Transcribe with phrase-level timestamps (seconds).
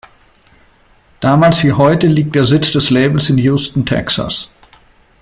[1.19, 4.49] Damals wie heute liegt der Sitz des Labels in Houston, Texas.